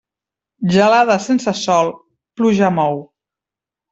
Gelada 0.75 1.17
sense 1.25 1.53
sol, 1.65 1.93
pluja 2.41 2.73
mou. 2.79 2.99